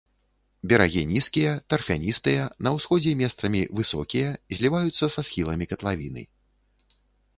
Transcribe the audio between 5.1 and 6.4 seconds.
са схіламі катлавіны.